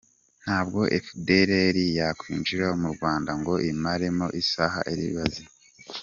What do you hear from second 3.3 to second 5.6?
ngo imaremo isaha ari bazima